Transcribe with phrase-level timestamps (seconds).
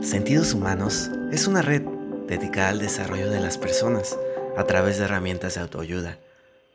[0.00, 1.82] Sentidos Humanos es una red
[2.28, 4.16] dedicada al desarrollo de las personas
[4.56, 6.18] a través de herramientas de autoayuda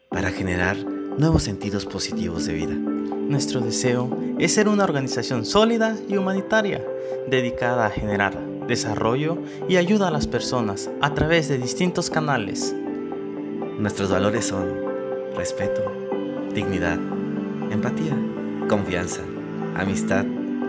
[0.09, 2.73] para generar nuevos sentidos positivos de vida.
[2.73, 4.09] Nuestro deseo
[4.39, 6.85] es ser una organización sólida y humanitaria
[7.29, 8.37] dedicada a generar
[8.67, 9.37] desarrollo
[9.69, 12.75] y ayuda a las personas a través de distintos canales.
[13.79, 14.67] Nuestros valores son
[15.33, 15.81] respeto,
[16.53, 16.99] dignidad,
[17.71, 18.17] empatía,
[18.67, 19.21] confianza,
[19.77, 20.25] amistad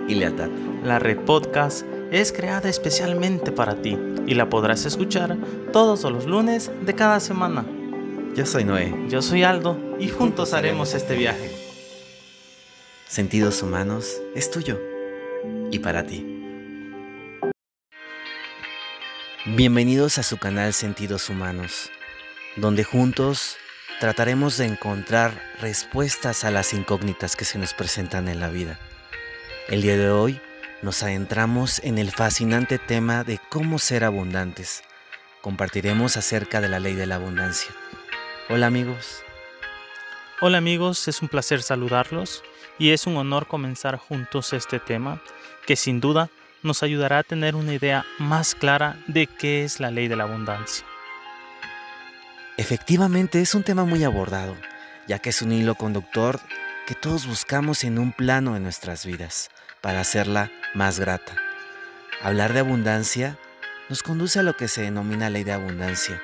[0.07, 0.51] y lealtad.
[0.85, 1.85] La red podcast
[2.21, 5.37] es creada especialmente para ti y la podrás escuchar
[5.73, 7.67] todos los lunes de cada semana.
[8.37, 8.95] Yo soy Noé.
[9.09, 11.51] Yo soy Aldo y juntos haremos este viaje.
[13.09, 14.81] Sentidos Humanos es tuyo
[15.73, 16.25] y para ti.
[19.47, 21.91] Bienvenidos a su canal Sentidos Humanos,
[22.55, 23.57] donde juntos
[23.99, 28.79] trataremos de encontrar respuestas a las incógnitas que se nos presentan en la vida.
[29.69, 30.41] El día de hoy
[30.85, 34.83] nos adentramos en el fascinante tema de cómo ser abundantes.
[35.41, 37.71] Compartiremos acerca de la ley de la abundancia.
[38.51, 39.23] Hola amigos.
[40.43, 42.43] Hola amigos, es un placer saludarlos
[42.79, 45.23] y es un honor comenzar juntos este tema
[45.67, 46.29] que sin duda
[46.63, 50.25] nos ayudará a tener una idea más clara de qué es la ley de la
[50.25, 50.85] abundancia.
[52.59, 54.55] Efectivamente es un tema muy abordado,
[55.09, 56.41] ya que es un hilo conductor
[56.87, 59.49] que todos buscamos en un plano de nuestras vidas
[59.85, 61.37] para hacerla más grata.
[62.23, 63.37] Hablar de abundancia
[63.91, 66.23] nos conduce a lo que se denomina ley de abundancia.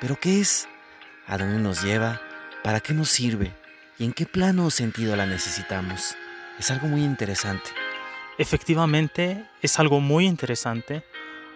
[0.00, 0.68] ¿Pero qué es?
[1.26, 2.20] ¿A dónde nos lleva?
[2.62, 3.52] ¿Para qué nos sirve?
[3.98, 6.14] ¿Y en qué plano o sentido la necesitamos?
[6.56, 7.70] Es algo muy interesante.
[8.38, 11.02] Efectivamente, es algo muy interesante.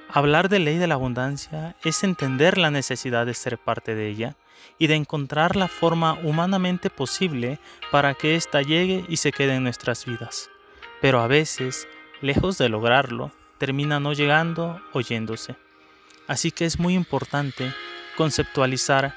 [0.08, 4.36] Hablar de ley de la abundancia es entender la necesidad de ser parte de ella
[4.77, 7.61] y de encontrar la forma humanamente posible
[7.92, 10.50] para que ésta llegue y se quede en nuestras vidas.
[11.05, 11.86] Pero a veces,
[12.22, 15.55] lejos de lograrlo, termina no llegando o yéndose.
[16.27, 17.70] Así que es muy importante
[18.16, 19.14] conceptualizar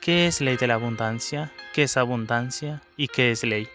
[0.00, 3.68] qué es ley de la abundancia, qué es abundancia y qué es ley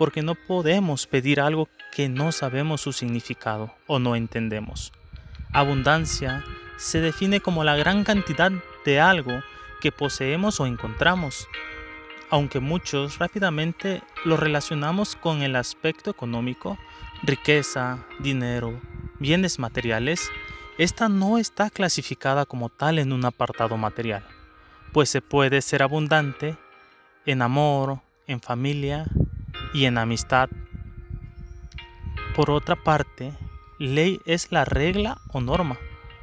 [0.00, 4.94] porque no podemos pedir algo que no sabemos su significado o no entendemos.
[5.52, 6.42] Abundancia
[6.78, 8.50] se define como la gran cantidad
[8.86, 9.42] de algo
[9.82, 11.46] que poseemos o encontramos,
[12.30, 16.78] aunque muchos rápidamente lo relacionamos con el aspecto económico,
[17.22, 18.80] riqueza, dinero,
[19.18, 20.30] bienes materiales,
[20.78, 24.24] esta no está clasificada como tal en un apartado material,
[24.92, 26.56] pues se puede ser abundante
[27.26, 29.06] en amor, en familia,
[29.72, 30.48] y en amistad.
[32.34, 33.32] Por otra parte,
[33.78, 35.78] ley es la regla o norma.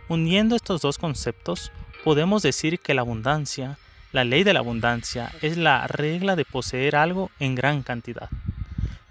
[0.09, 1.72] Uniendo estos dos conceptos,
[2.03, 3.78] podemos decir que la abundancia,
[4.17, 8.31] la ley de la abundancia, es la regla de poseer algo en gran cantidad.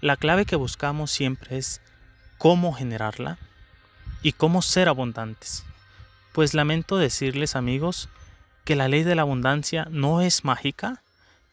[0.01, 1.79] La clave que buscamos siempre es
[2.37, 3.37] cómo generarla
[4.21, 5.63] y cómo ser abundantes.
[6.33, 8.09] Pues lamento decirles amigos
[8.65, 11.01] que la ley de la abundancia no es mágica,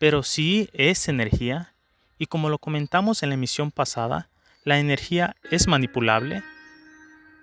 [0.00, 1.74] pero sí es energía
[2.18, 4.30] y como lo comentamos en la emisión pasada,
[4.64, 6.42] la energía es manipulable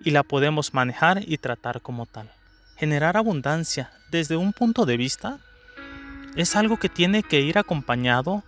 [0.03, 2.29] y la podemos manejar y tratar como tal.
[2.75, 5.39] Generar abundancia desde un punto de vista
[6.35, 8.43] es algo que tiene que ir acompañado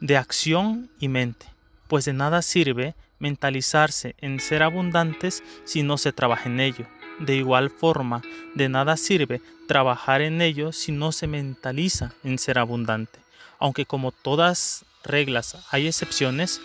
[0.00, 1.46] de acción y mente,
[1.88, 6.86] pues de nada sirve mentalizarse en ser abundantes si no se trabaja en ello.
[7.18, 8.20] De igual forma,
[8.54, 13.18] de nada sirve trabajar en ello si no se mentaliza en ser abundante.
[13.58, 16.60] Aunque como todas reglas hay excepciones,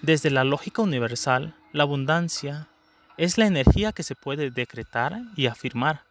[0.00, 2.68] desde la lógica universal, la abundancia
[3.18, 6.02] es la energía que se puede decretar y afirmar.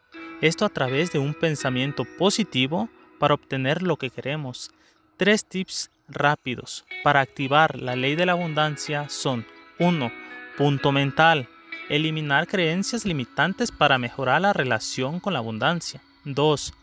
[0.42, 4.72] Esto a través de un pensamiento positivo para obtener lo que queremos.
[5.18, 9.46] Tres tips rápidos para activar la ley de la abundancia son
[9.80, 10.12] 1.
[10.58, 11.50] Punto mental.
[11.90, 16.02] Eliminar creencias limitantes para mejorar la relación con la abundancia.
[16.26, 16.74] 2.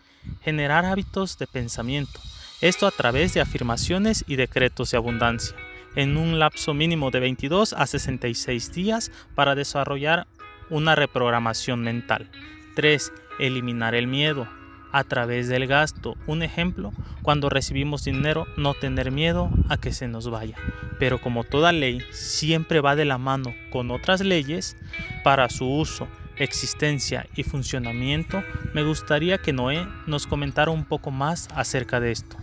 [0.43, 2.21] Generar hábitos de pensamiento.
[2.61, 5.55] Esto a través de afirmaciones y decretos de abundancia,
[5.97, 10.27] en un lapso mínimo de 22 a 66 días para desarrollar
[10.71, 12.31] una reprogramación mental.
[12.75, 13.13] 3.
[13.39, 14.48] Eliminar el miedo
[14.95, 16.17] a través del gasto.
[16.29, 16.93] Un ejemplo,
[17.23, 20.57] cuando recibimos dinero, no tener miedo a que se nos vaya.
[21.01, 24.77] Pero como toda ley siempre va de la mano con otras leyes,
[25.25, 26.07] para su uso,
[26.37, 32.37] existencia y funcionamiento, me gustaría que Noé nos comentara un poco más acerca de esto.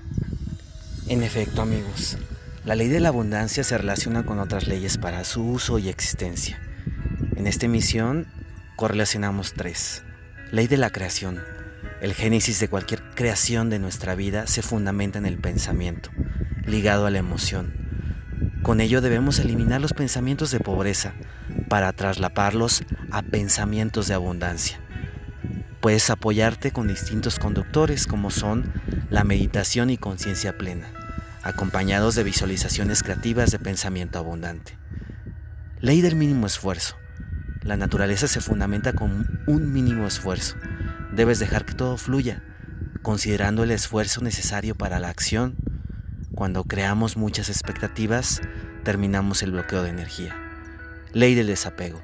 [1.07, 2.18] En efecto, amigos,
[2.65, 6.59] la ley de la abundancia se relaciona con otras leyes para su uso y existencia.
[7.38, 8.27] En esta emisión
[8.75, 10.03] correlacionamos tres.
[10.51, 11.39] Ley de la creación.
[12.01, 16.09] El génesis de cualquier creación de nuestra vida se fundamenta en el pensamiento,
[16.65, 17.75] ligado a la emoción.
[18.63, 21.13] Con ello debemos eliminar los pensamientos de pobreza
[21.69, 22.81] para traslaparlos
[23.12, 24.80] a pensamientos de abundancia.
[25.80, 28.74] Puedes apoyarte con distintos conductores como son
[29.12, 30.92] la meditación y conciencia plena,
[31.44, 34.75] acompañados de visualizaciones creativas de pensamiento abundante.
[35.81, 36.95] Ley del mínimo esfuerzo.
[37.62, 40.56] La naturaleza se fundamenta con un mínimo esfuerzo.
[41.11, 42.41] Debes dejar que todo fluya,
[43.01, 45.57] considerando el esfuerzo necesario para la acción.
[46.35, 48.39] Cuando creamos muchas expectativas,
[48.85, 50.37] terminamos el bloqueo de energía.
[51.11, 52.01] Ley del desapego.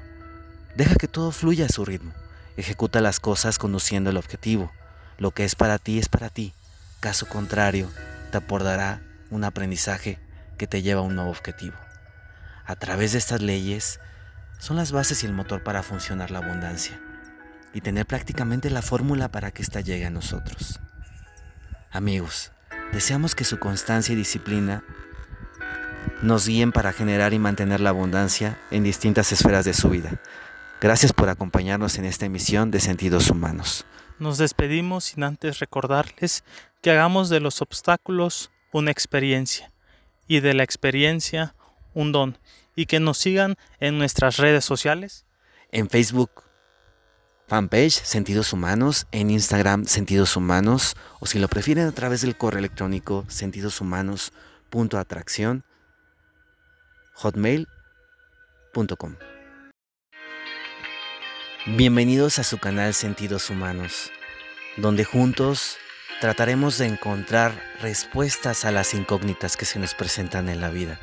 [0.76, 2.12] Deja que todo fluya a su ritmo.
[2.58, 4.70] Ejecuta las cosas conduciendo el objetivo.
[5.16, 6.52] Lo que es para ti es para ti.
[7.00, 7.90] Caso contrario,
[8.30, 9.00] te aportará
[9.30, 10.18] un aprendizaje
[10.58, 11.76] que te lleva a un nuevo objetivo.
[12.66, 14.00] A través de estas leyes
[14.58, 17.00] son las bases y el motor para funcionar la abundancia
[17.74, 20.80] y tener prácticamente la fórmula para que ésta llegue a nosotros.
[21.90, 22.52] Amigos,
[22.92, 24.84] deseamos que su constancia y disciplina
[26.22, 30.20] nos guíen para generar y mantener la abundancia en distintas esferas de su vida.
[30.80, 33.84] Gracias por acompañarnos en esta emisión de Sentidos Humanos.
[34.18, 36.44] Nos despedimos sin antes recordarles
[36.82, 39.72] que hagamos de los obstáculos una experiencia
[40.26, 41.54] y de la experiencia
[41.94, 42.38] un don
[42.76, 45.24] y que nos sigan en nuestras redes sociales.
[45.72, 46.47] En Facebook
[47.48, 52.58] fanpage Sentidos Humanos, en Instagram Sentidos Humanos o si lo prefieren a través del correo
[52.58, 55.64] electrónico sentidoshumanos.atracción
[57.14, 59.16] hotmail.com.
[61.66, 64.12] Bienvenidos a su canal Sentidos Humanos,
[64.76, 65.78] donde juntos
[66.20, 71.00] trataremos de encontrar respuestas a las incógnitas que se nos presentan en la vida.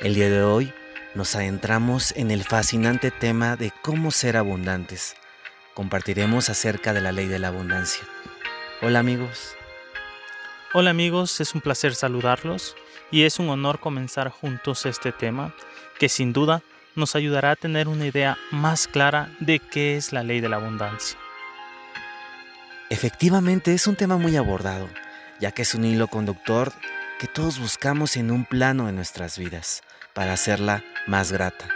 [0.00, 0.72] El día de hoy
[1.14, 5.16] nos adentramos en el fascinante tema de cómo ser abundantes
[5.74, 8.04] compartiremos acerca de la ley de la abundancia.
[8.82, 9.56] Hola amigos.
[10.72, 12.76] Hola amigos, es un placer saludarlos
[13.10, 15.54] y es un honor comenzar juntos este tema
[15.98, 16.62] que sin duda
[16.94, 20.56] nos ayudará a tener una idea más clara de qué es la ley de la
[20.56, 21.18] abundancia.
[22.88, 24.88] Efectivamente es un tema muy abordado,
[25.40, 26.72] ya que es un hilo conductor
[27.18, 29.82] que todos buscamos en un plano de nuestras vidas
[30.14, 31.68] para hacerla más grata.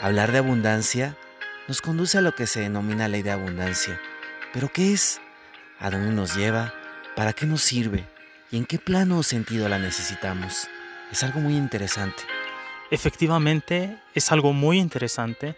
[0.00, 1.16] Hablar de abundancia
[1.68, 4.00] nos conduce a lo que se denomina ley de abundancia.
[4.52, 5.20] ¿Pero qué es?
[5.80, 6.72] ¿A dónde nos lleva?
[7.16, 8.06] ¿Para qué nos sirve?
[8.50, 10.68] ¿Y en qué plano o sentido la necesitamos?
[11.10, 12.22] Es algo muy interesante.
[12.90, 15.56] Efectivamente, es algo muy interesante.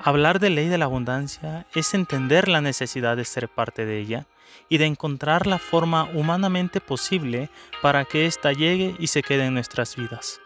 [0.00, 4.26] Hablar de ley de la abundancia es entender la necesidad de ser parte de ella
[4.68, 7.48] y de encontrar la forma humanamente posible
[7.80, 10.40] para que ésta llegue y se quede en nuestras vidas.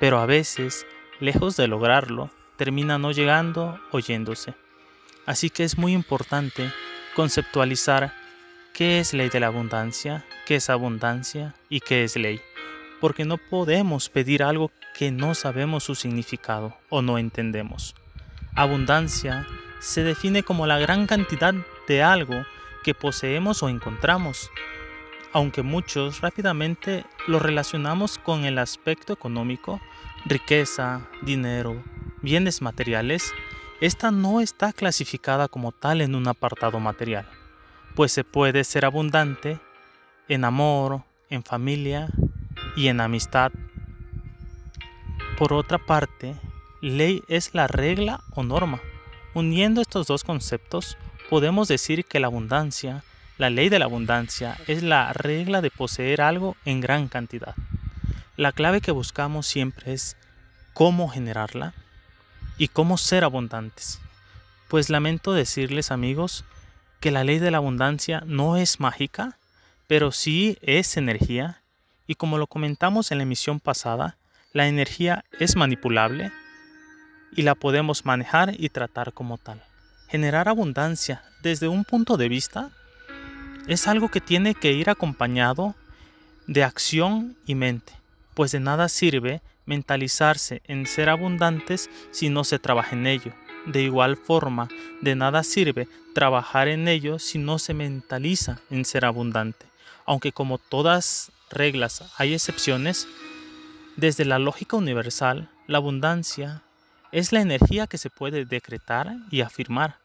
[0.00, 0.86] Pero a veces,
[1.20, 4.54] lejos de lograrlo, termina no llegando o yéndose.
[5.26, 6.72] Así que es muy importante
[7.14, 8.12] conceptualizar
[8.72, 12.40] qué es ley de la abundancia, qué es abundancia y qué es ley,
[13.00, 17.94] porque no podemos pedir algo que no sabemos su significado o no entendemos.
[18.54, 19.46] Abundancia
[19.80, 21.54] se define como la gran cantidad
[21.88, 22.44] de algo
[22.82, 24.50] que poseemos o encontramos,
[25.32, 29.80] aunque muchos rápidamente lo relacionamos con el aspecto económico,
[30.24, 31.82] riqueza, dinero,
[32.22, 33.32] bienes materiales,
[33.80, 37.28] esta no está clasificada como tal en un apartado material,
[37.94, 39.60] pues se puede ser abundante
[40.28, 42.08] en amor, en familia
[42.74, 43.52] y en amistad.
[45.36, 46.34] Por otra parte,
[46.80, 48.80] ley es la regla o norma.
[49.34, 50.96] Uniendo estos dos conceptos,
[51.28, 53.04] podemos decir que la abundancia,
[53.36, 57.54] la ley de la abundancia, es la regla de poseer algo en gran cantidad.
[58.36, 60.16] La clave que buscamos siempre es
[60.72, 61.74] cómo generarla
[62.58, 64.00] y cómo ser abundantes.
[64.68, 66.44] Pues lamento decirles amigos
[67.00, 69.38] que la ley de la abundancia no es mágica,
[69.86, 71.62] pero sí es energía
[72.06, 74.16] y como lo comentamos en la emisión pasada,
[74.52, 76.32] la energía es manipulable
[77.34, 79.62] y la podemos manejar y tratar como tal.
[80.08, 82.70] Generar abundancia desde un punto de vista
[83.66, 85.74] es algo que tiene que ir acompañado
[86.46, 87.92] de acción y mente,
[88.36, 93.32] pues de nada sirve mentalizarse en ser abundantes si no se trabaja en ello.
[93.64, 94.68] De igual forma,
[95.00, 99.64] de nada sirve trabajar en ello si no se mentaliza en ser abundante.
[100.04, 103.08] Aunque como todas reglas hay excepciones,
[103.96, 106.62] desde la lógica universal, la abundancia
[107.12, 109.96] es la energía que se puede decretar y afirmar.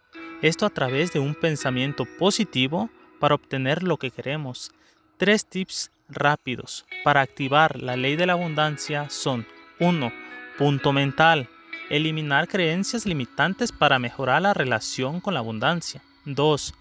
[0.41, 4.71] Esto a través de un pensamiento positivo para obtener lo que queremos.
[5.17, 9.45] Tres tips rápidos para activar la ley de la abundancia son
[9.79, 10.11] 1.
[10.57, 11.49] Punto mental.
[11.89, 16.01] Eliminar creencias limitantes para mejorar la relación con la abundancia.
[16.25, 16.73] 2.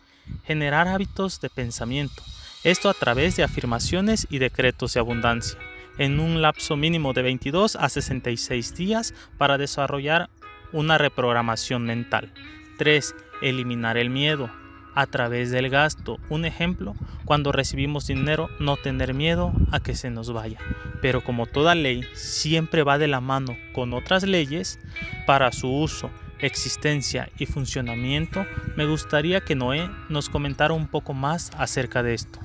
[0.44, 2.22] Generar hábitos de pensamiento.
[2.62, 5.58] Esto a través de afirmaciones y decretos de abundancia,
[5.96, 10.28] en un lapso mínimo de 22 a 66 días para desarrollar
[10.72, 12.32] una reprogramación mental.
[12.76, 13.14] 3.
[13.42, 14.50] Eliminar el miedo
[14.94, 16.18] a través del gasto.
[16.28, 16.94] Un ejemplo,
[17.24, 20.58] cuando recibimos dinero, no tener miedo a que se nos vaya.
[21.02, 24.78] Pero como toda ley siempre va de la mano con otras leyes,
[25.26, 31.50] para su uso, existencia y funcionamiento, me gustaría que Noé nos comentara un poco más
[31.56, 32.40] acerca de esto.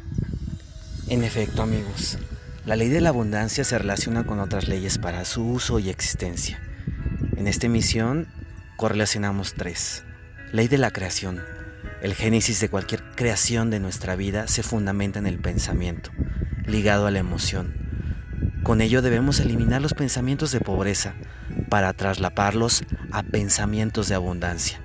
[1.07, 2.17] En efecto, amigos,
[2.65, 6.59] la ley de la abundancia se relaciona con otras leyes para su uso y existencia.
[7.37, 8.27] En esta emisión
[8.75, 10.03] correlacionamos tres.
[10.51, 11.41] Ley de la creación,
[12.05, 16.11] el génesis de cualquier creación de nuestra vida se fundamenta en el pensamiento,
[16.67, 17.73] ligado a la emoción.
[18.61, 21.15] Con ello debemos eliminar los pensamientos de pobreza
[21.67, 24.79] para traslaparlos a pensamientos de abundancia.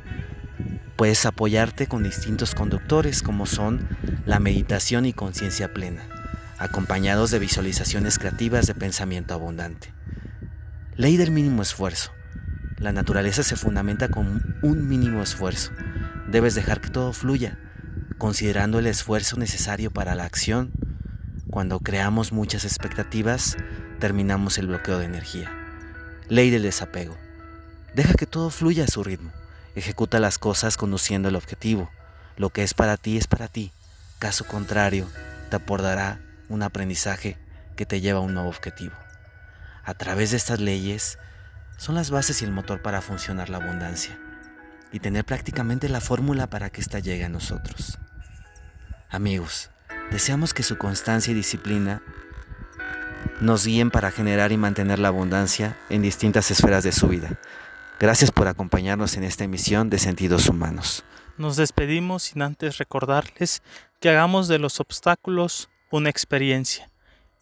[0.96, 3.86] Puedes apoyarte con distintos conductores como son
[4.24, 6.08] la meditación y conciencia plena,
[6.56, 9.92] acompañados de visualizaciones creativas de pensamiento abundante.
[10.96, 12.12] Ley del mínimo esfuerzo.
[12.78, 15.70] La naturaleza se fundamenta con un mínimo esfuerzo
[16.30, 17.58] Debes dejar que todo fluya,
[18.16, 20.70] considerando el esfuerzo necesario para la acción.
[21.50, 23.56] Cuando creamos muchas expectativas,
[23.98, 25.50] terminamos el bloqueo de energía.
[26.28, 27.16] Ley del desapego.
[27.96, 29.32] Deja que todo fluya a su ritmo.
[29.74, 31.90] Ejecuta las cosas conduciendo el objetivo.
[32.36, 33.72] Lo que es para ti es para ti.
[34.20, 35.08] Caso contrario,
[35.50, 37.38] te aportará un aprendizaje
[37.74, 38.94] que te lleva a un nuevo objetivo.
[39.82, 41.18] A través de estas leyes
[41.76, 44.16] son las bases y el motor para funcionar la abundancia
[44.92, 47.98] y tener prácticamente la fórmula para que ésta llegue a nosotros.
[49.08, 49.70] Amigos,
[50.10, 52.02] deseamos que su constancia y disciplina
[53.40, 57.38] nos guíen para generar y mantener la abundancia en distintas esferas de su vida.
[57.98, 61.04] Gracias por acompañarnos en esta emisión de Sentidos Humanos.
[61.36, 63.62] Nos despedimos sin antes recordarles
[64.00, 66.90] que hagamos de los obstáculos una experiencia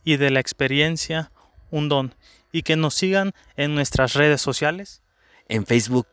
[0.04, 1.30] y de la experiencia
[1.70, 2.14] un don
[2.52, 5.02] y que nos sigan en nuestras redes sociales.
[5.48, 6.06] En Facebook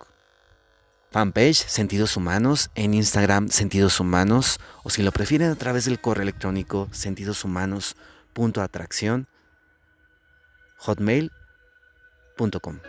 [1.15, 6.24] fanpage Sentidos Humanos, en Instagram Sentidos Humanos, o si lo prefieren a través del correo
[6.24, 9.29] electrónico sentidoshumanos.atracción
[10.75, 12.79] hotmail.com.